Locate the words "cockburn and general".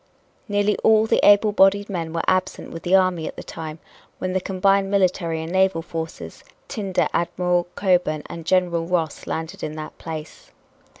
7.75-8.87